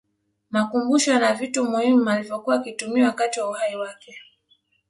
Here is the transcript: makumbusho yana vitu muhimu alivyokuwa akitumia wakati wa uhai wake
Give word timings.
makumbusho 0.49 1.11
yana 1.11 1.33
vitu 1.33 1.63
muhimu 1.65 2.09
alivyokuwa 2.09 2.55
akitumia 2.55 3.05
wakati 3.07 3.39
wa 3.39 3.49
uhai 3.49 3.75
wake 3.75 4.21